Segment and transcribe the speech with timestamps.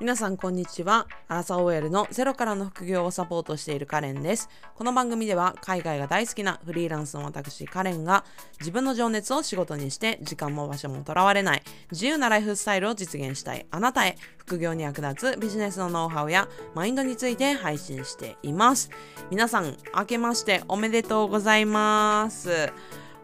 [0.00, 1.06] 皆さんこんにちは。
[1.28, 4.48] アラサ OL のゼロからの副業をサポートしているカレンです。
[4.74, 8.24] この番組では海外が大好きなフリーランスの私カレンが
[8.60, 18.88] 自分の情熱を仕事にして時間も場所もとらわれない自由なライフスタイルを実現したいあなたへ副業に役立つビジネスのノウハウやマインドについて配信しています。
[19.30, 22.72] 皆さん明けましておめでとうございます。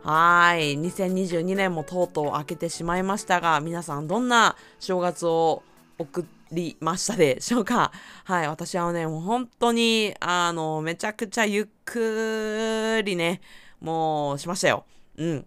[0.02, 0.78] はい。
[0.78, 5.62] 2022年もとうとう明けてしまいましたが、皆さんどんな正月を
[5.98, 7.92] 送ってりましたでしょうか？
[8.24, 8.48] はい。
[8.48, 13.40] 私はね、もう本当に、あの、めちゃくちゃゆっくりね、
[13.80, 14.84] もうしましたよ。
[15.16, 15.46] うん。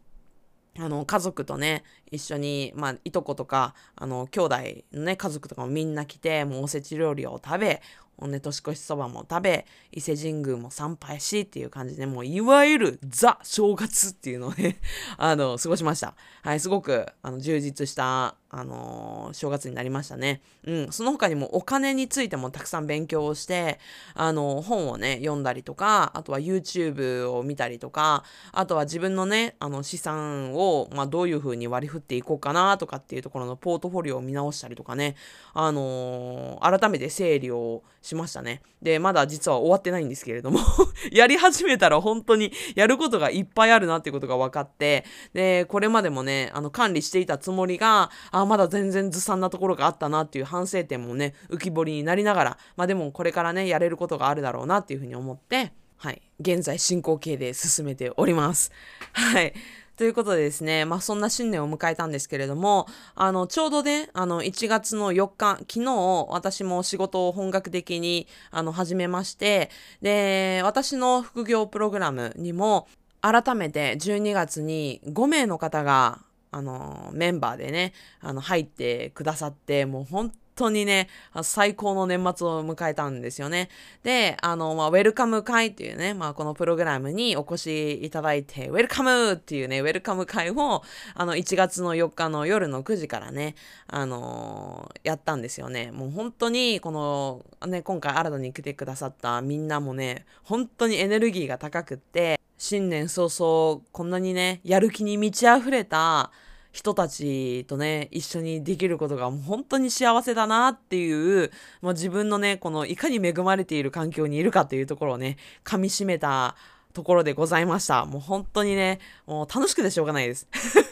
[0.78, 4.56] あの、家族とね、一緒に、まあ、いとことか、あの、兄弟
[4.94, 7.82] のね、家族とかもみんな来て、もうおせち料理を食べ、
[8.18, 14.80] ほんで年越しそばも食べ、伊勢神宮も参拝しっていう感じで、もういわゆるザ正月っていうのをね
[15.18, 16.16] あの、過ごしました。
[16.44, 20.42] はい、すごく、あの、充実した、あのー、正月になりましたね。
[20.66, 23.80] うん、その他にもお金についてもたくさん勉強をして、
[24.16, 35.16] あのー、本をね、読んだりとか、あとは YouTube を見たりとか、あとは自分のね、あの、資産を、まあ、どういう風に割り振っていこうかなとかっていうところのポートフォリオを見直したりとかね、
[35.54, 38.62] あのー、改めて整理をしましたね。
[38.82, 40.60] で、まだ実は終わってないんですけれども
[41.12, 48.10] やり始めたら本当にやることがいっぱいあるなっていうことが分かって、で、これまでもね、あの、管理していたつもりが、
[48.42, 58.72] あ、まだ全然ずさんなところがあったなっていう反省点もね、浮き彫りになりながら、まあでもこれからね、やれることがあるだろうなっていうふうに思って、はい、現在進行形で進めております。
[59.14, 59.54] はい。
[59.98, 69.70] ということでですね、まあそんな新年を迎えたんですけれども、あの、ちょうどね、あの、1月の4日、昨日、私も仕事を本格的に、あの、始めまして、
[70.02, 72.88] で、私の副業プログラムにも、
[73.22, 76.20] 改めて12月に5名の方が、
[76.52, 81.08] あの、メンバーでね、あの、入ってくださって、もう本当にね、
[81.42, 83.70] 最高の年末を迎えたんですよね。
[84.04, 90.84] で、あの、まあ、ウェルカム会っていうね、まあ、このプログラムにお越しいただいて、ウェルカムっていうね、ウェルカム会を、
[91.14, 93.56] あの、1月の4日の夜の9時からね、
[93.88, 95.92] あのー、やったんですよね。
[95.92, 106.32] もう本当に、この、ね、今回新たに来てくださったみんなもね、本当にエネルギーが高くって、新年早々、こんなにね、やる気に満ち溢れた、
[106.72, 116.56] 人たちとね、一緒にできることがもう本当に幸せだなっていう、まあ、自分のね、このいかに恵まれている環境にいるかというところをね、噛みしめた
[116.94, 118.06] ところでございました。
[118.06, 120.48] もう本当にね、もう楽しくてしょうがないです。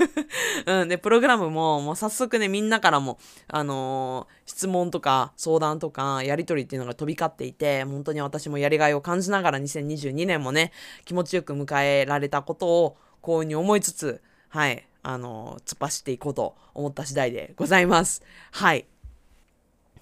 [0.68, 0.90] うん。
[0.90, 10.72] で、プログラムも、もう早速ね、みんなからも、あのー、質問とか相談とか、やりとりっていうのが飛び交っていて、本当に私もやりがいを感じながら2022年もね、
[11.06, 18.22] 気持ちよく迎えられたことを、幸運に思いつつ、はい、あの、突っ走っていこうと思った次第でございます。
[18.52, 18.86] はい。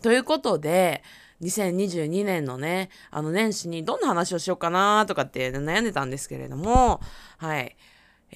[0.01, 1.03] ということで、
[1.41, 7.01] 2022年のね、あの年始にどんな話をしようかなとかって悩んでたんですけれども、
[7.37, 7.75] はい。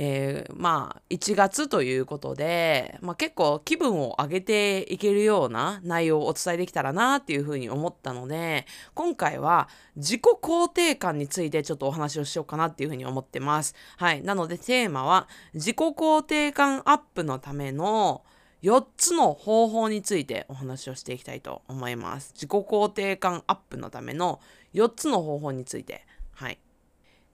[0.02, 9.68] えー、まあ、1月ということで、まあ、結構気分を上げていけるような内容をお伝えできたらなっていうふうに思ったので、今回は
[9.98, 13.76] 自己肯定感についてちょっとお話をしようかなっていうふうに思ってます。
[13.98, 14.24] はい。
[14.24, 18.24] なのでテーマは、自己肯定感アップのための
[18.62, 22.34] 4つの方法についてお話をしていきたいと思います。
[22.34, 24.42] 自己肯定感アップのための
[24.74, 26.06] 4つの方法について。
[26.34, 26.60] はい。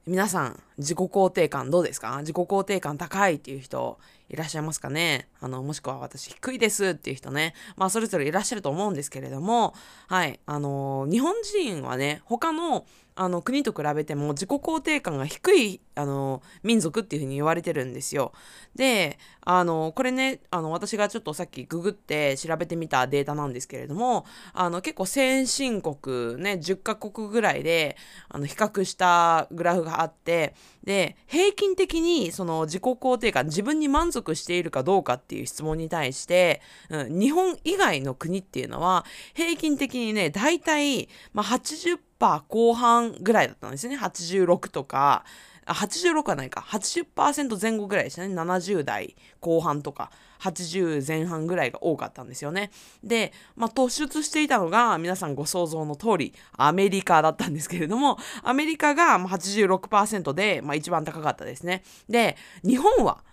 [0.05, 2.17] 皆さん、自己肯定感どうですか？
[2.19, 3.97] 自己肯定感高いっていう人
[4.29, 5.27] いらっしゃいますかね？
[5.45, 7.53] あの、もしくは私低いですっていう人ね。
[7.77, 9.75] まあ、それぞれいらっしゃると思うんですけれども、
[10.07, 10.39] はい。
[10.47, 12.85] あの、日本人はね、他の
[13.17, 18.33] あの国と比べても自己肯定感が低いあの民族っていうふうに言われてるんですよ。
[18.75, 27.95] で、あのこれねあの私がちょっとさっきググって調べてみたデータなんですけれどもあの結構先進国ね10カ国ぐらいで
[28.27, 41.99] あの比較したグラフがあってで平均的にその自己肯定感自分に満足しているかどうかってていう質問に対して、うん、日本以外の国っていうのは平均的にね大体、まあ、80%
[42.47, 43.97] 後半ぐらいだったんですよね。
[43.97, 45.25] 86とか、
[45.67, 46.61] 86はないか。
[46.61, 48.33] 80%前後ぐらいでしたね。
[48.33, 52.71] 70代後半とか、80前半ぐらいが多かったんですよね。
[53.03, 61.83] で、まあ、突出していたのが、皆さんご想像の通り、アメリカだったんですけれども、アメリカが86%で、まあ、一番高かったですね。
[62.07, 63.23] で、日本は、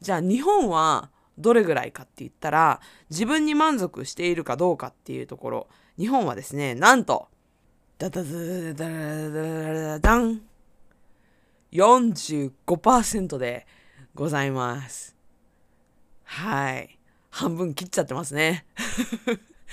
[0.00, 2.80] じゃあ日本はどれぐらいかって言ったら、
[3.10, 5.68] 自分に満足しているかどうかっていうところ、
[5.98, 7.28] 日本はですね、なんと、
[11.72, 13.66] 45%で
[14.14, 15.16] ございます。
[16.24, 16.98] はい。
[17.30, 18.66] 半分切っちゃってますね。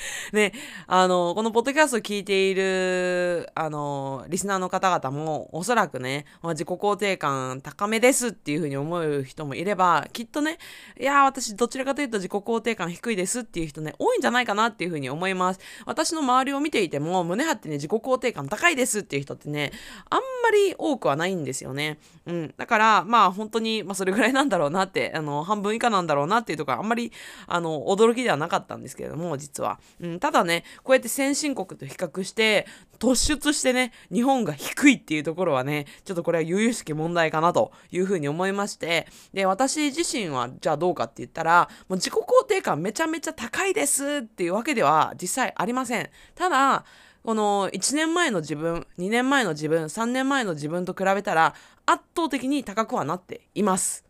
[0.33, 0.53] ね、
[0.87, 10.57] あの、このポッドキャストを聞いている、あの、リスナーの方々も、おそらくね、まあ、自己肯定感高めですっていうふうに思う人もいれば、きっとね、
[10.99, 15.59] いや私どちらかというと自己肯定感低いですっていう人ね、多いんじゃないかなっていうふうに思います。
[15.85, 19.71] 私の周りを見ていても、胸張ってね、自己肯定感高いですっていう人ってね、
[20.09, 21.99] あんまり多くはないんですよね。
[22.25, 22.53] うん。
[22.57, 27.11] だから、まあ本当に、まあそれぐらいなんだろうなって、あの、半分以下なんだろうなっていうところはあんまり、
[27.47, 29.79] あの、驚きではなかったんですけれども、実は。
[29.99, 32.67] うん、ただね、こうやって先進国と比較して、
[32.99, 46.09] 突出してね、日本が低いっていうところはね、ちょっとこれは由々しき問題かなというふうに思いまして、で、私自身はじゃあどうかって言ったら、もう自己肯定感めちゃめちゃ高いですっていうわけでは実際ありません。
[46.35, 46.85] ただ、
[47.23, 51.53] この1年前の自分、2年前の自分、3年前の自分と比べたら
[51.85, 54.05] 圧倒的に高くはなっています。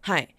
[0.00, 0.34] はい。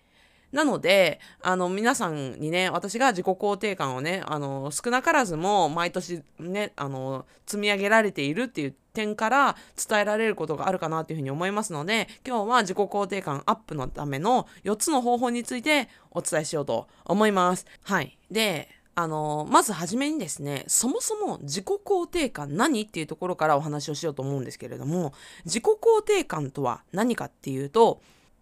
[0.51, 17.65] なので、あの、皆さんにね、私が自己肯定感をね、あの、少なからずも毎年ね、あの、積み上げられているっていう点から伝えられることがあるかなというふうに思いますので、今日は自己肯定感アップのための4つの方法についてお伝えしようと思います。
[17.83, 18.17] はい。
[18.29, 25.13] で、あのまずはじめにですねそもそも自己肯定感何っていうところからお話をしようと思うんですけれども
[25.45, 28.01] 自己肯定感とは何かっていうと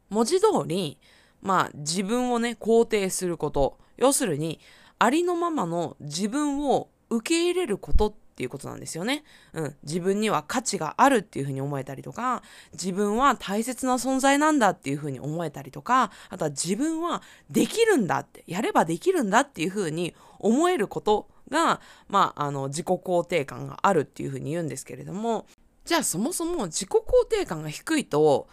[0.10, 0.98] 文字通り
[1.42, 4.60] まあ自分をね肯定すること要するに
[5.00, 9.26] ありのままの自分を受け入れることっていうことなんですよね。
[9.54, 9.76] うん。
[9.84, 12.42] 自分には価値があるっていうふうに思えたりとか、
[12.72, 25.46] 自分は大切な存在なんだっていうふうに思えたりとか、あとは自分はできるんだって、やればできるんだっていうふうに思えることが、まあ、あの、自己肯定感があるっていうふうに言うんですけれども、
[25.84, 28.48] じゃあそもそも自己肯定感が低いと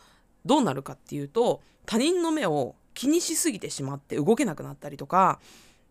[0.45, 5.39] どうなるかっていうと、他人の目を気にしすぎてしまって動けなくなったりとか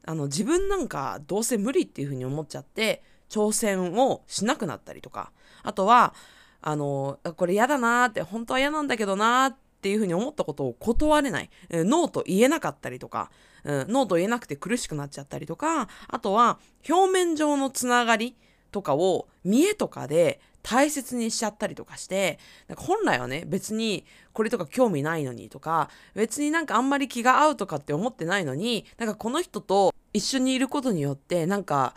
[0.05, 5.31] あの自分なんかどうせ無理っていうふうに思っちゃって挑戦をしなくなったりとか
[5.63, 6.13] あとは
[6.61, 13.29] あのこれ嫌だなーって本当は嫌なんだけどなーっていうふうに思ったことを断れない、えノーと言えなかったりとか、
[13.63, 16.57] うん、ノーと言えなくて苦しくなっちゃったりとかあとは
[16.89, 18.35] 表面上のつながり
[18.71, 24.03] とかを見栄とかで大切にしちゃったりとかしてなんか本来はね別に
[24.33, 31.93] これとか興味ないのにとか別になんかあんまり気が合うとかって思ってないのになんかこの人と一緒にいることによってなんか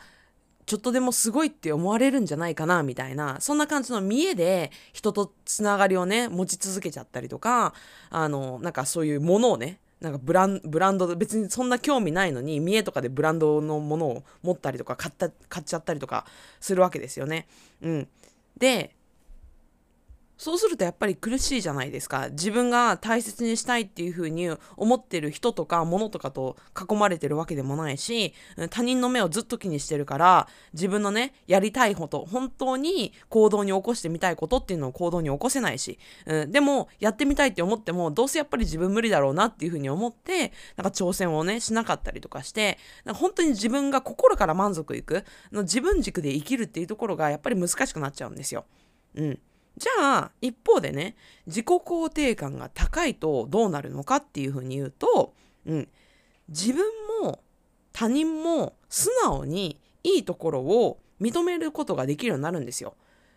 [0.67, 7.73] ちょっとでもすごいって思われるんじゃないかなみたいなそんな感じの見栄で人とつながりをね持ち続けちゃったりとか
[8.11, 16.27] あのなんかそういうものをねなんかブランブランド別にそんな興味ないのに見栄とかでブランドのものを持ったりとか買った買っちゃったりとか
[16.61, 17.49] するわけですよね。
[17.81, 18.09] うん、
[18.59, 18.98] で
[20.39, 28.33] そうするとやっぱり苦しいじゃないですか自分が大切にしたいっていうふうに思ってる人とか物とかと囲まれてるわけでもないし
[28.71, 48.67] 他人の目をずっと気にしてるから自分のねやりたいこと本当に行動に起こしてみたいことっていうのを行動に起こせないし、うん、でもやってみたいって思ってもどうせやっぱり自分無理だろうなっていうふうに思ってなんか挑戦をねしなかったりとかしてなんか本当に自分が心から満足いくの自分軸で生きるっていうところがやっぱり難しくなっちゃうんですよ。
[49.17, 49.39] うん、
[49.79, 51.17] じゃあ一方でね
[51.47, 55.35] 自己肯定感が高いとどうなるのかっていうふうに言うと、
[55.67, 55.89] うん、
[56.49, 56.85] 自分
[57.23, 57.41] も
[57.93, 62.95] 他人も素直にいいところを認めることができるようになるんですよ。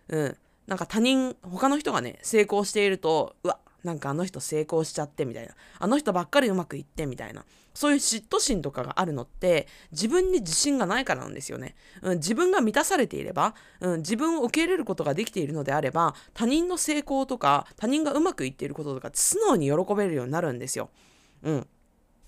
[0.10, 0.38] うん、
[0.68, 20.90] なんか他人他の人がね成功しているとうわなんかあの人成功しちゃってみたいなあの人ばっかりうまくいってみたいなそういう嫉妬心とかがあるのって自分に自信がないからなんですよね、うん、自分が満たされていれば、うん、自分を受け入れることができているのであれば他人の成功とか他人がうまくいっていることとか素直に喜べるようになるんですよ。
[21.44, 21.68] うん。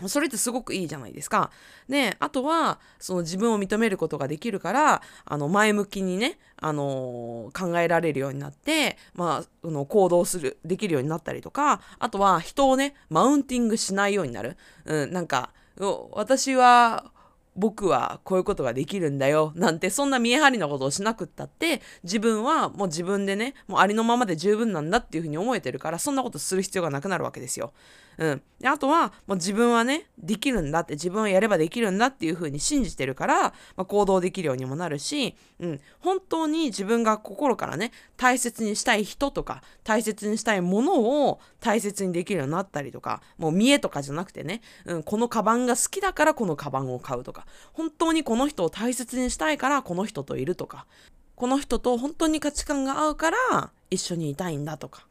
[0.09, 1.51] それってすごくいいじゃないですか。
[1.87, 14.57] で、あとは、その自分を認めることができるから、あの、前向きにね、あのー、考えられるようになって、まあ、その行動する、できるようになったりとか、あとは人をね、マウンティングしないようになる。
[14.85, 15.51] うん、なんか、
[16.11, 17.11] 私は、
[17.55, 27.73] 僕はこういうことができるんだよなんてそんな見え張りなことをしなくったって自分はもう自分でねもうありのままで十分なんだっていうふうに思えてるからそんなことする必要がなくなるわけですよ。
[28.17, 50.85] うん、であとはもう自分はねできるんだって自分はやればできるんだっていうふうに信じてるから、まあ、行動できるようにもなるし、うん、本当に自分が心からね大切にしたい人とか大切にしたいものを大切にできるようになったりとかもう見栄とかじゃなくてね、うん、このカバンが好きだからこのカバンを買うとか本当にこの人を大切にしたいからこの人といるとか
[51.35, 55.05] この人と本当に価値観が合うから一緒にいたいんだとか。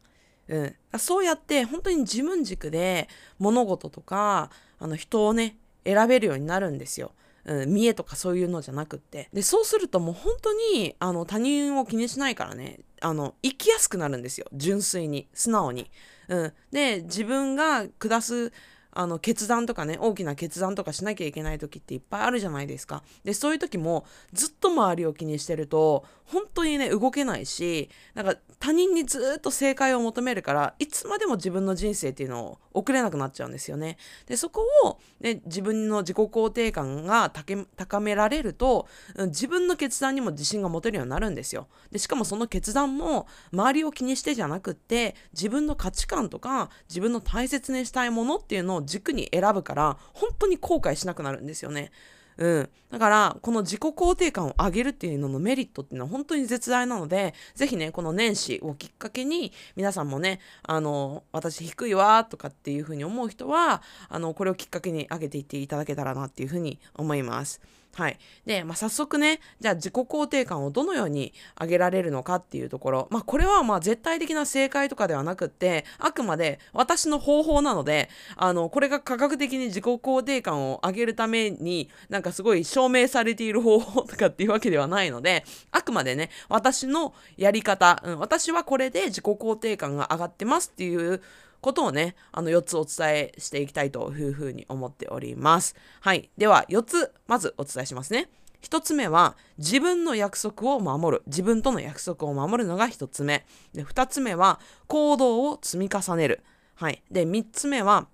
[0.49, 3.09] うん、そうやって本当に自分軸で
[3.39, 7.13] 物事とかあの人をね選べるようになるんですよ。
[7.45, 9.29] うん、見栄とかそういうのじゃなくって。
[9.33, 12.81] でそうするともう本当にあの他人を気にしないからね。
[13.01, 14.47] あの生きやすくなるんですよ。
[14.53, 15.29] 純粋に。
[15.35, 15.91] 素直に。
[16.29, 18.53] うん、で自分が下す
[18.95, 23.03] あの決断とかね大きな決断とかしなきゃいけない時っていっぱいあるじゃないですか。
[23.25, 38.87] でそういう時もずっと周りを気にしてると本当にね動けないしなんか他人にずっと正解を求めるからいつまでも自分の人生っていうのを送れなくなっちゃうんですよねでそこを、ね、自分の自己肯定感が高められると
[39.19, 51.91] 自分の決断にも自信が持てるようになるんですよでしかもその決断も周りを気にしてじゃなくって自分の価値観とか自分の大切にしたいものっていうのを軸に選ぶから本当に後悔しなくなるんですよね。
[52.39, 52.69] うん。
[52.91, 67.61] だから、この自己肯定感を上げるっていうののメリットっていうのは本当に絶大なので、是非ね、この年始をきっかけに、皆さんもね、あの、私低いわとかっていうふうに思う人は、あの、これをきっかけに上げていっていただけたらなっていうふうに思います。
[67.95, 68.19] はい。
[68.47, 91.21] で、まあ、早速ね、じゃあ自己肯定感をどのように上げられるのかっていうところ、まあ、これはまあ絶対的な正解とかではなくって、あくまで私の方法なので、あの、これが科学的に自己肯定感を上げるために、なんかすごい証明されている方法とかっていうわけではないので、あくまでね、私のやり方、うん、私はこれで自己肯定感が上がってますっていう
[91.63, 95.75] ことをね、あの4つお伝えしていきたいというふうに思っております。
[96.01, 96.29] はい。
[96.37, 98.29] では4つ、まずお伝えしますね。
[98.63, 101.23] 1つ目は自分の約束を守る。
[101.27, 103.47] 自分との約束を守るのが1つ目。
[103.73, 106.43] で、2つ目は行動を積み重ねる。
[106.75, 107.03] はい。
[107.11, 108.09] で、3つ目は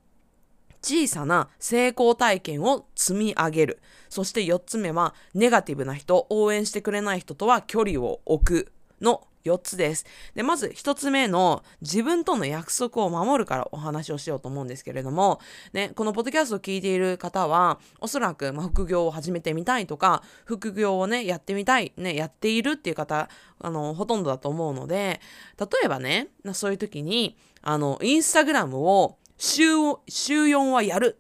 [0.83, 3.81] 小さな成功体験を積み上げる。
[4.11, 10.05] そして4つ目はネガティブな人、応援してくれない人とは距離を置くの4つです。
[10.35, 15.41] で、まず1つ目の自分との約束を守るからお話をしようと思うんですけれども、
[15.73, 23.29] ね、このポッドキャストを聞いている方は、おそらく、ま副業を始めてみたいとか、副業をね、やってみたい、ね、やっているっていう方、
[23.59, 25.21] あの、ほとんどだと思うので、
[25.59, 29.65] 例えばね、そういう時に、あの、インスタグラムを週、
[30.09, 31.19] 週4はやる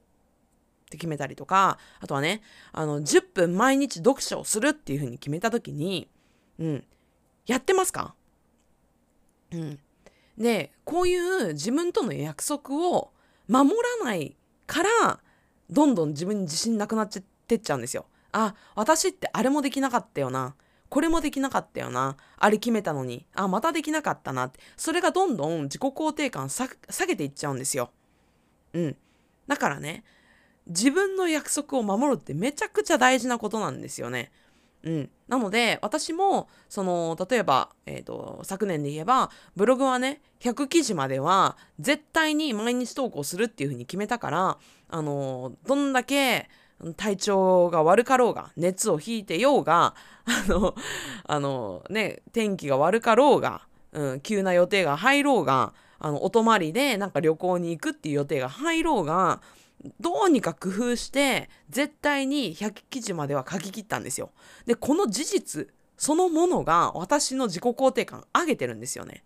[0.87, 2.42] って決めたりとか、あとはね、
[2.73, 6.08] あの、10分毎日読書をするっていうふうに決めた時に、
[6.58, 6.85] うん、
[7.49, 8.14] やってますか？
[9.50, 9.78] うん。
[10.37, 13.11] で、こういう自分との約束を
[13.49, 14.37] 守らない
[14.67, 15.19] から、
[15.69, 18.07] どんどん自分に自信なくなっちゃってっちゃうんですよ。
[18.31, 20.55] あ、私ってあれもできなかったよな。
[20.90, 22.17] これもできなかったよな。
[22.37, 23.26] あれ決めたのに。
[23.35, 24.61] あ、またできなかったなって。
[24.76, 26.69] それがどんどん自己肯定感下
[27.07, 27.90] げていっちゃうんですよ。
[28.75, 28.97] うん。
[29.47, 30.05] だからね、
[30.67, 34.31] 自分の約束を守るってめちゃくちゃ大事なことなんですよね。
[34.85, 44.58] うん、なので私もその例えば、えーと、昨年で言えばブログはね100記事までは絶対に毎日投稿するっていうふうに決めたから
[44.88, 46.49] あのどんだけ
[46.97, 49.94] 体調が悪かろうが熱を引いてようが
[50.25, 50.75] あの
[51.25, 59.40] あのね天気が悪かろうが、うん、急な予定が入ろうがあのお泊まりでなんか旅行に行くっていう予定が入ろうが
[60.00, 64.30] どうにか工夫して絶対に100記事までは書き切ったんですよ。
[64.66, 69.25] でこの事実そのものが私の自己肯定感上げてるんですよね。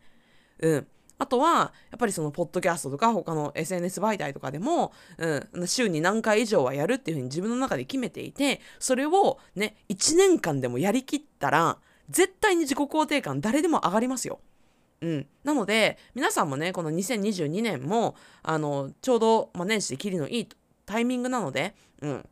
[0.61, 0.87] うん。
[1.19, 11.79] あとは、やっぱりその、ポッドキャストとか、他の SNS 媒体とかでも、うん、週に何回以上はやるっていうふうに自分の中で決めていて、それをね、1年間でもやりきったら、
[12.11, 14.41] 絶対に自己肯定感誰でも上がりますよ。
[15.03, 20.49] うん、なので皆さんもねこの2022年もあのちょうど、まあ、年始で切りのいい
[20.87, 22.29] タイミングなので、うん、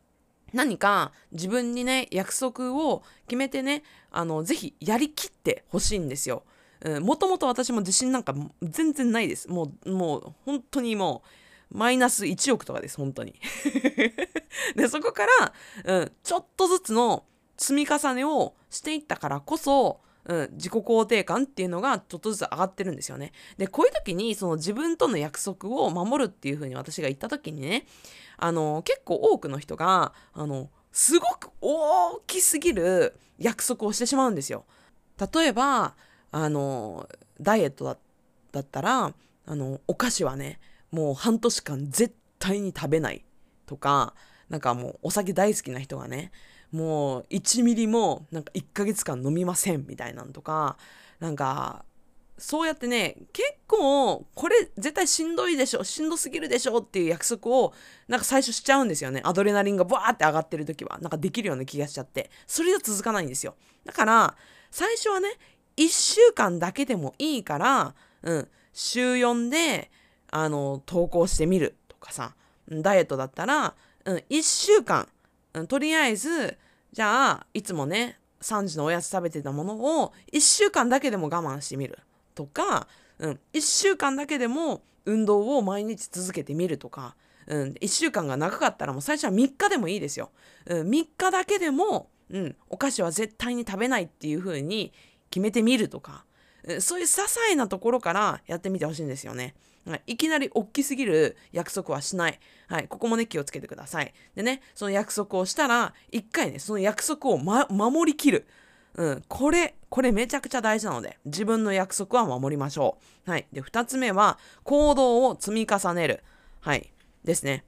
[0.55, 6.45] 何か自分にね約束を決めてねあのぜひやりきってほしいんですよ。
[7.03, 9.49] もともと私も自信なんか全然ないです。
[9.51, 11.23] もうもう本当にも
[11.71, 13.35] うマイナス1億とかです本当に。
[14.77, 15.53] でそこから、
[15.85, 17.25] うん、ちょっとずつの
[17.59, 20.01] 積み重ねをしていったからこそ
[20.31, 23.33] うん、自己肯定感っていうのがちょっとずつ上がってるんですよね。
[23.59, 27.85] で、こういう時にその自分との約束を守るっていう風に私が言った時にね、
[28.37, 34.67] あの、結構多くの人が、あの、すごく大きすぎる約束をしてしまうんですよ。
[35.35, 35.97] 例えば、
[36.31, 37.09] あの、
[37.41, 37.99] ダイエットだ
[38.53, 39.13] だったら、
[39.47, 40.61] あの、お菓子はね、
[40.93, 43.25] もう半年間絶対に食べない
[43.67, 44.15] とか、
[44.49, 46.31] なんかもうお酒大好きな人がね、
[46.73, 50.77] もう1ミリもなんか1ヶ月間飲みませんみたいなんとか
[51.19, 51.85] なんか
[52.39, 57.75] そうやってね結構これ絶対しんどいでしょしんどすぎるでしょっていう約束を
[58.09, 59.21] なんか最初しちゃうんですよね。
[59.25, 62.31] アドレナリンがバーって上がってる時はなんかできるような気がしちゃって。
[62.47, 63.57] それじゃ続かないんですよ。
[63.85, 64.37] だから
[64.71, 65.29] 最初はね
[65.77, 69.91] 1週間だけでもいいからうん週4で
[70.31, 72.35] あの投稿してみるとかさ
[72.71, 73.75] ダイエットだったら、
[74.05, 75.09] うん、1週間
[75.69, 76.59] とりあえず
[76.93, 81.99] じゃあいつもね3時のおやつ食べてたものを1週間だけでも我慢してみる
[82.35, 82.89] とか、
[83.19, 87.17] うん、1週間だけでも運動を毎日続けてみるとか、
[87.47, 90.31] うん、1週間が長かったらもう最初は3日でもいいですよ。
[90.67, 94.93] うん、3日だけでも、うん、お菓子は絶対に食べないっていう風に
[95.31, 96.25] 決めてみるとか、
[96.65, 99.55] うん、そういう些細なところからやってみてほしいんですよね。
[99.87, 102.39] い、いきなり大きすぎる約束はしない。
[102.69, 104.13] はい、ここもね、気をつけてください。
[104.35, 108.47] でね、その約束をしたら、一回ね、その約束を、ま、守りきる。
[108.95, 113.31] うん、これ、これめちゃくちゃ大事なので、自分の約束は守りましょう。
[113.31, 113.47] はい。
[113.53, 116.23] で、二つ目は、行動を積み重ねる。
[116.61, 116.93] はい。
[117.25, 117.65] ですね。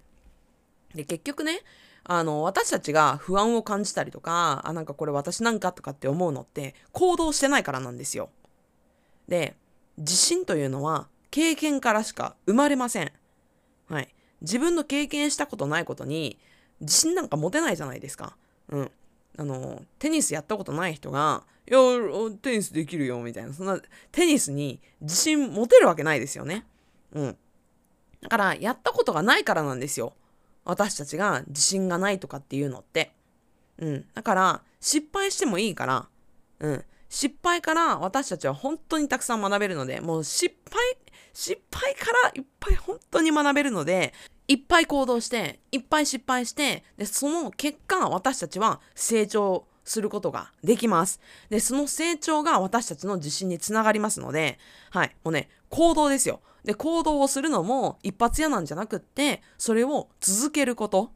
[0.94, 1.60] で、結局ね、
[2.04, 8.30] あの、私たちが不安を感じたりとか、あ、なんかこれ私なんかとかって思うのって、行動してないからなんですよ。
[9.28, 9.56] で、
[9.98, 13.10] 自信というのは、経験からしか生まれません。
[13.88, 14.14] はい。
[14.42, 16.38] 自分の経験したことないことに
[16.80, 18.36] 自信なんか持てないじゃないですか。
[18.68, 18.90] うん。
[19.38, 21.78] あの、テニスやったことない人が、いや、
[22.42, 23.54] テニスできるよ、みたいな。
[23.54, 26.66] そんな、テニスに自信持てるわけないですよね。
[27.12, 27.36] うん。
[28.20, 30.12] だから、やったことがないからなんですよ。
[30.64, 33.12] 私たちが自信がないとかっていうのって。
[33.78, 34.04] うん。
[34.12, 36.08] だから、失敗してもいいから、
[36.60, 36.84] うん。
[37.08, 40.96] 失敗から私たちは本当にたくさん学べるので、もう失敗
[41.32, 44.12] 失敗からいっぱい本当に学べるので、
[44.48, 51.20] いっぱい行動して、いっぱい失敗して、で、その結果、私たちは成長することができます。
[51.48, 54.58] で、その成長が私たちの自信につながりますので、
[54.90, 56.40] はい、もうね、行動ですよ。
[56.64, 61.12] で、行動をするのも一発屋なんじゃなくって、それを続けること。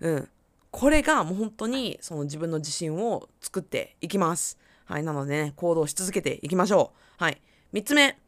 [0.00, 0.28] うん。
[0.70, 4.58] これがもう本当にその自分の自信を作っていきます。
[4.86, 5.02] はい。
[5.02, 7.22] なのでね、行動し続けていきましょう。
[7.22, 7.40] はい。
[7.74, 8.21] 3つ目。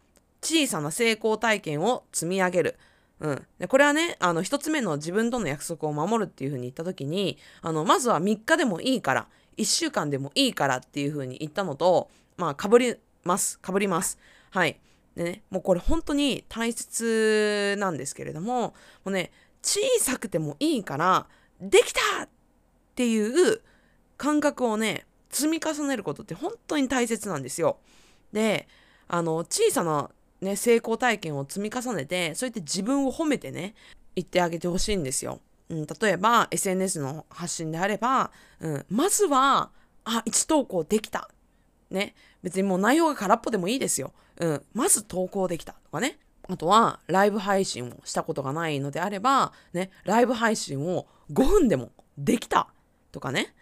[0.44, 2.78] 小さな成功体験を積み上げる。
[3.20, 13.58] うん、でこれはねあの1つ目の自分との約束を守るっていうふうに言った時にあのまずは3日でもいいから1週間でもいいからっていうふうに言ったのとまあかぶります。
[13.60, 14.18] かぶります。
[14.50, 14.78] はい。
[15.16, 18.74] でねもうこれ本当に大切なんですけれどもも
[19.06, 19.30] うね
[19.62, 21.26] 小さくてもいいから
[21.60, 22.28] できたっ
[22.94, 23.60] ていう
[24.16, 27.78] 感覚をね積み重ねることって本当に大切なんですよ。
[28.32, 28.68] で
[29.08, 33.74] あの小さなね、成功体験を積み重ねて、そうやって自分を褒めてね、
[34.14, 35.40] 言ってあげてほしいんですよ。
[35.68, 39.70] うん、例えば、SNS の発信であれば、うん、まずは、
[40.04, 41.30] あ、1投稿できた。
[41.90, 42.14] ね。
[42.42, 44.12] 別にもう内容が空っぽでもいいですよ。
[44.38, 44.62] うん。
[44.74, 45.72] まず投稿できた。
[45.72, 46.18] とかね。
[46.46, 52.68] あとは、ライブ配信をしたことがないのであれば、ね、ライブ配信を5分でもできた。
[53.12, 53.54] とかね。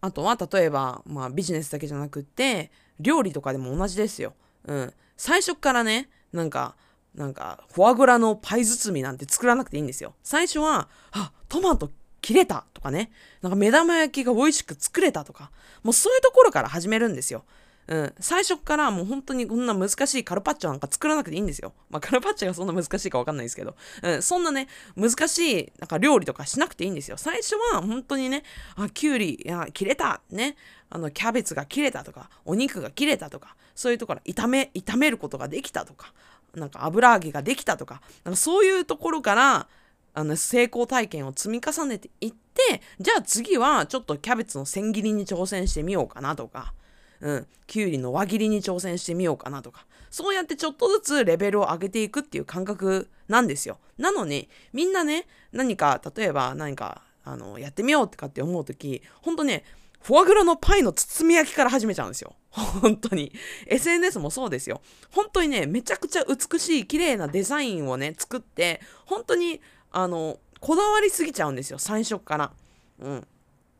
[0.00, 4.32] あとは、例えば、まあ、ビジネスだけじゃなくって、料理とかでも同じですよ。
[4.64, 4.94] うん。
[5.18, 6.76] 最初からね、なんか、
[7.14, 10.14] なんか、フォアグラのパイ包みなんて作らなくていいんですよ。
[10.22, 11.90] 最初は、あ、トマト
[12.22, 13.10] 切れたとかね、
[13.42, 15.50] なんか目玉焼きが美味しく作れたとか、
[15.82, 17.44] もうそういうところから始めるんですよ。
[17.88, 21.72] うん、最初からもう本当にこんな難しいカルパッチョなんか作らなくていいんですよ。
[21.88, 27.16] まあカルパッチョがそんな難しいかわかんないですけど、うん、そんなね、難しいなんか料理とかしなくていいんですよ。
[27.16, 28.44] 最初は本当にね、
[28.76, 30.56] あ、きゅうり、いや、切れた、ね、
[30.90, 36.12] あの、キャベツが切れたとか、お肉が切れたとか、そういうところ炒め、炒めることができたとか、
[36.54, 39.68] なんか油揚げができたとか、なんかそういうところから、
[40.14, 46.72] あの成功体験を積み重ねていってじゃあ次はちょっとキャベツの千切りに挑戦してみようかなとか
[47.20, 53.78] うん、きゅうりの輪切りに挑戦してみようかなとか、そうやってちょっとずつレベルを上げていくっていう感覚なんですよ。
[53.98, 59.64] なのに、みんなね、何か、例えば何か、あの、やってみようってかって思う時、ほんとね、
[60.00, 62.36] フォアグラのパイの包み焼きから始めちゃうんですよ。
[62.50, 63.32] 本当に。
[63.66, 64.80] SNS もそうですよ。
[65.10, 72.52] 本当にね、めちゃくちゃ美しい綺麗なデザインをね、作って、本当に、あの、こだわりすぎちゃうんですよ、最初から。
[73.00, 73.26] うん。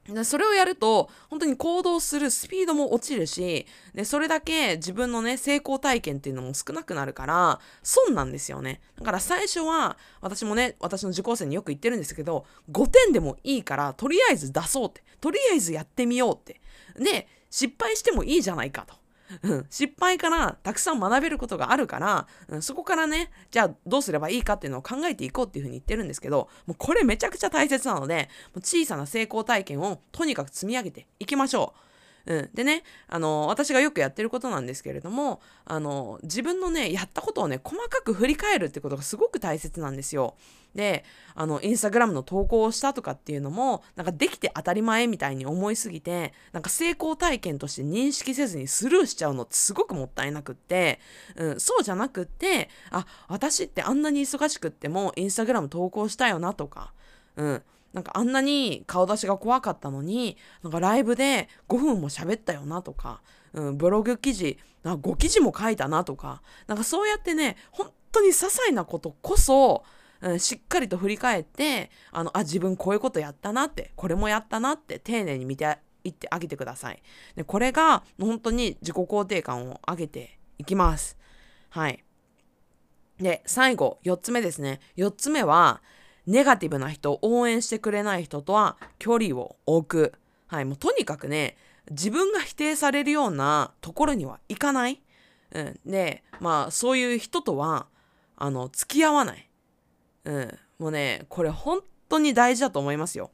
[0.09, 8.81] でそれをやると本当に行動するスピードも落ちるしでそれだけ自分のね成功体験っていうのも少なくなるから損なんですよね。
[8.99, 16.61] だから最初は私もね私の受講生によく言ってるんですけど5点でもいいからとりあえず出そうってとりあえずやってみようって。
[16.97, 18.95] で失敗してもいいじゃないかと。
[19.43, 31.88] うん、失敗からたくさん学べることがあるから、うん、そこからね、じゃあどうすればいいかっていうのを考えていこうっていうふうに言ってるんですけど、もうこれめちゃくちゃ大切なので、もう小さな成功体験をとにかく積み上げていきましょう。
[32.29, 40.37] うん、でね、あの、私がよくやってることなんですけれども、あの、自分のね、やったことをね、細かく振り返るってことがすごく大切なんですよ。
[40.75, 51.01] で、あの、インスタグラムの投稿をしたとかっていうのも、なんかできて当たり前みたいに思いすぎて、なんか成功体験として認識せずにスルーしちゃうのってすごくもったいなくって、
[51.35, 56.93] うん、そうじゃなくって、あ、私ってあんなに忙しくってもインスタグラム投稿したよなとか、
[57.37, 63.23] うん、なんかあんなに顔出しが怖かったのになんかライブで5分も喋ったよなとか、
[63.55, 69.85] うん、ブログ記事なんか5記事も書いたなとかなんかそうやってね本当に些細なことこそ、
[70.21, 77.03] うん、しっかりと振り返ってあのあ自分こういうことやったなってこれもやったなって丁寧に見ていってあげてください。
[77.37, 81.17] でこれが本当に自己肯定感を上げていきます。
[81.71, 82.05] はい。
[83.19, 84.81] で最後4つ目ですね。
[84.97, 85.83] 4つ目は
[86.29, 90.13] ネガティブな人応援してくれない人とは距離を置く。
[90.47, 91.57] はいもうとにかくね
[91.91, 95.03] 自分が否定されるようなところには行かない、
[95.53, 97.87] うん、でまあそういう人とは
[98.37, 99.49] あの付き合わない、
[100.25, 103.31] うん、もうねこれ本当に大事だと思いますよ。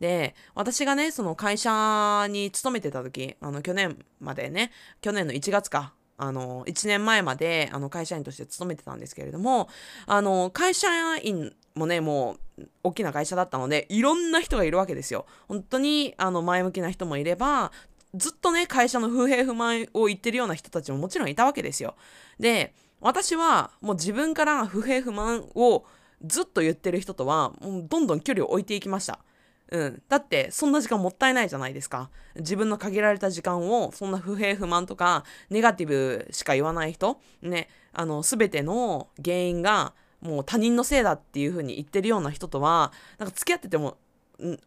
[0.00, 9.68] で私がねその会社に勤めてた時あの去年までね去年の1月かあの1年前まであの会社員として勤めてたんですけれども
[10.06, 15.26] あの会社員もねもう大きな会社だったのでいろんな人がいるわけですよ。
[15.46, 17.70] 本当にあの前向きな人もいれば
[18.14, 21.94] ずっとね会社の不平不満を言ってるような人たちももちろんいたわけですよ。
[22.40, 25.84] で私はもう自分から不平不満を
[26.24, 29.20] ずっと言ってる人とはもうどんどん距離を置いていきました。
[29.68, 43.96] うん、だってそんな時間もったいないじゃないですか自分の限られた時間をそんな不平不満とかネガティブしか言わない人ねあの全ての原因がもう他人のせいだっていう風に言ってるような人とはなんか付き合ってても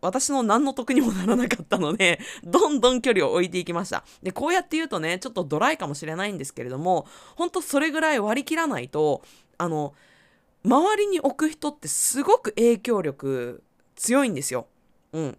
[0.02, 4.04] 私の何の得にもならなかったので、どんどん距離を置いていきました。
[4.24, 9.22] で、こうやって言うとね、ちょっとドライかもしれないんですけれども、ほんとそれぐらい割り切らないと、
[9.58, 9.94] あの、
[10.66, 13.64] 周りに置く人ってすごく影響力
[13.96, 14.68] 強いんですよ。
[15.14, 15.38] うん。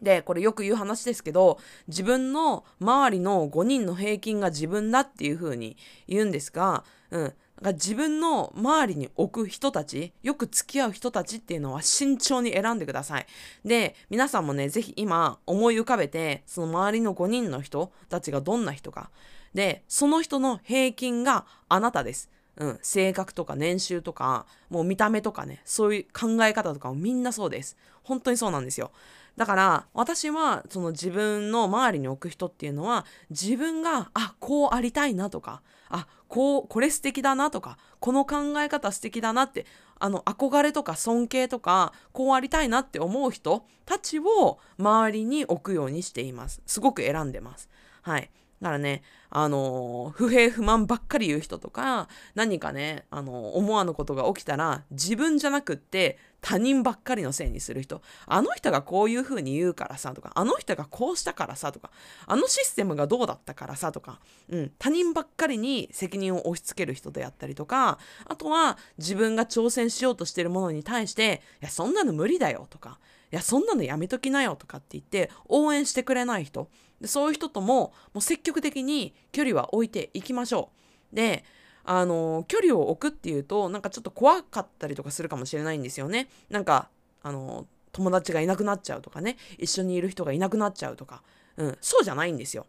[0.00, 7.34] で、これよく言う話ですけど、自分の周りの5人の平均が自分だっていう風に言うんですが、うん。
[7.62, 13.26] か自分の周りに置く人たち、よく付き合う人たちっていうのは慎重に選んでください。
[13.64, 19.10] で、皆さんもね、ぜひ今思い浮かべて、その周りの5人の人たちがどんな人か。
[19.54, 22.30] で、その人の平均があなたです。
[22.56, 27.76] うん、性格とか年収とか、もう見た目とかね、そういう考え方とかもみんなそうです。
[28.02, 28.92] 本当にそうなんですよ。
[29.36, 39.66] だから私はその自分の周りに置く人っていうのは自分があこうありたいなとかあこうこれ素敵だなとかこの考え方素敵だなって
[39.98, 47.68] あの憧れとか尊敬とかこうありたいなって思う人たちを周りに置くようにしていますすごく選んでます
[48.02, 49.02] はいだからね、
[49.36, 58.00] あの不平不満ばっかり言う人とか、何かね、あの思わぬことが起きたら、自分じゃなくって他人ばっかりのせいにする人。
[58.26, 61.90] あの人がこういう風に言うからさとか、あの人がこうしたからさとか、
[62.26, 64.20] あのシステムがどうだったからさとか、
[64.50, 73.00] うん、他人ばっかりに責任を押し付ける人であったりとか、あとは自分が挑戦しようとしてるものに対して、いや、そんなの無理だよとか、
[73.34, 76.68] や、そんなのやめときなよとかって言って応援してくれない人。
[77.00, 80.70] でそういう人とももう積極的に距離は置いていきましょ
[81.12, 81.16] う。
[81.16, 81.44] で
[81.84, 86.28] あの距離を置くっていうとなんかちょっと怖かったりとかするかもしれないんですよね。
[86.48, 86.88] なんか
[87.22, 91.22] あの友達がいなくなっちゃうとかね一緒にいる人がいなくなっちゃうとか、
[91.56, 92.66] うん、そうじゃないんですよ。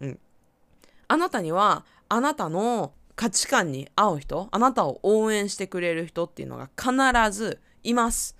[0.00, 0.18] うん、
[1.08, 8.36] あなたにはあなたの価値観に合う人あなたを応援してくれる人っていうのが必ずいます。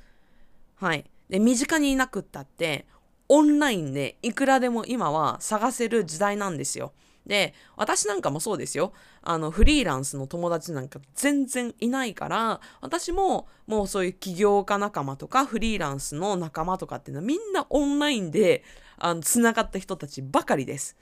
[0.77, 1.09] はい。
[1.29, 2.87] で身近にいなくったって
[3.29, 6.93] オンラインでいくらでも今は探せる時代なんですよ。
[7.27, 8.93] で、私なんかもそうですよ。
[9.21, 18.63] あの、フリーランスの友達なんか全然いないから、私ももうそういう起業家仲間とかフリーランスの仲間とかっていうのはみんなオンラインで、
[18.97, 20.97] あの、つながった人たちばかりです。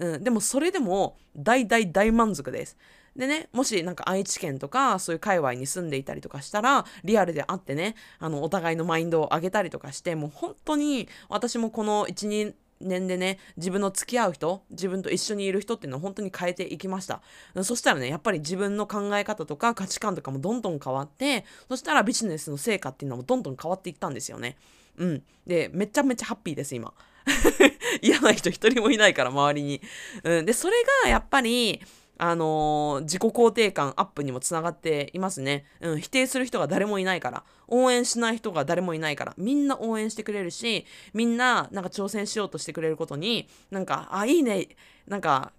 [0.00, 2.76] うん、でもそれでも大大大満足です。
[3.18, 17.20] でね、もしなんか愛知県とかそういう界隈に住んでいたりとかしたら、リアルで会ってね、あの、お互いのマインドを上げたりとかして、もう本当に私もこの1、2年でね、自分の付き合う人、自分と一緒にいる人っていうのを本当に変えていきました。
[17.64, 24.56] そしたらね、やっぱり自分の考え方とか価値観とかもどんどん変わって、そしたらビジネスの成果っていうのもどんどん変わっていったんですよね。
[24.96, 25.22] うん。
[25.44, 26.92] で、めちゃめちゃハッピーです、今。
[28.00, 29.82] 嫌な人一人もいないから、周りに。
[30.22, 30.46] うん。
[30.46, 31.80] で、それがやっぱり、
[32.18, 35.64] あのー、自己肯定感アップにもつながっていますね。
[35.80, 44.68] うん、否定する人が誰もいないから、応援しない人が誰もいないから、みんな応援してくれるし、みんななんか挑戦しようとしてくれることに、なんか、あ、いいね、
[45.06, 45.52] なんか、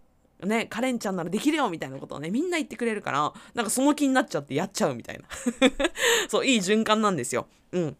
[0.44, 5.24] ね、カレンちゃんならできるよみたいなことをね、みんな言ってくれるから、なんかその気になっちゃってやっちゃうみたいな。
[6.30, 7.48] そう、いい循環なんですよ。
[7.72, 7.98] うん。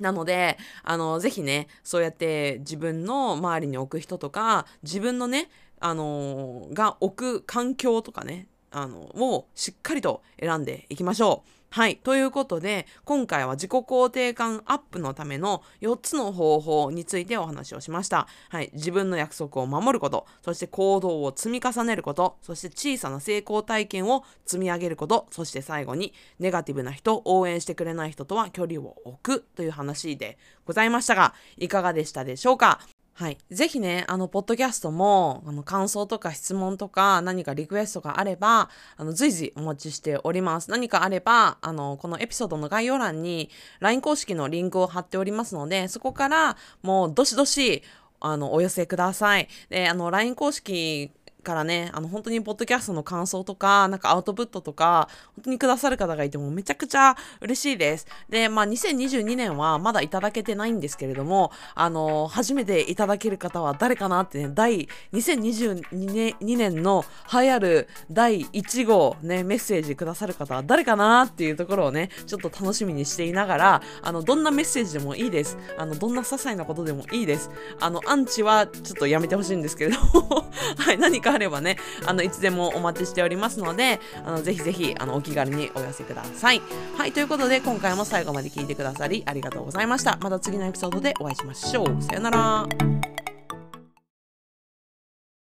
[0.00, 11.50] なので、あの、ぜひね、そうやって自分の周りに置く人とか、自分のね、あのー、が置く環境とかね、あのをしっかりと選んでいきましょう。
[11.70, 11.96] はい。
[11.96, 18.26] ということで、今回は自己肯定感アップのための4つの方法についてお話をしました。
[18.48, 18.70] はい。
[18.72, 32.80] 自分の約束を守ること、そして行動を積み重ねること、そして小さな成功体験を積み上げること、そして最後に、ネガティブな人、応援してくれない人とは距離を置くという話でございましたが、いかがでしたでしょうか？
[33.18, 33.38] はい。
[33.50, 40.70] ぜひね、あの、ポッドキャストも、あの、感想とか質問とか、何かリクエストがあれば、あの、随時お待ちしております。
[40.70, 43.50] 何かあれば、あの、このエピソードの概要欄に、
[43.80, 47.82] LINE 公式のリンクを貼っておりますので、そこから、もう、どしどし、
[48.20, 49.48] あの、お寄せください。
[49.68, 51.10] で、あの、LINE 公式
[51.42, 58.06] からね、あの、本当にポッドキャストの感想とか、なんかアウトプットとか、本当にくださる方がいてもめちゃくちゃ嬉しいです。
[58.28, 75.56] で、まあ、2022年はまだいただけてないんですけれども、あの、初めていただける方は誰かなってね、第、2022年 ,2 年の流行る第1号ね、メッセージくださる方は誰かなっていうところをね、ちょっと楽しみにしていながら、あの、どんなメッセージでもいいです。
[75.76, 77.50] あの、どんな些細なことでもいいです。
[77.80, 86.62] あの、アンチはちょっとやめてほしいんですけれどもはい、何かあればね、あの、いつでもお待ちしておりますので、あの、ぜひぜひ、あの、お気軽にお寄せください。
[86.96, 90.18] はい、ということで、今回も最後まで聞いてくださりありがとうございました。
[90.20, 92.02] また次のエピソードでお会いしましょう。
[92.02, 93.17] さよなら。